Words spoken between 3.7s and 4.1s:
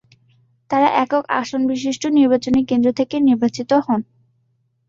হন।